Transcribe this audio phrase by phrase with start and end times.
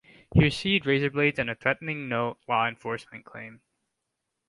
[0.33, 3.61] He received razor blades and a threatening note law enforcement claim.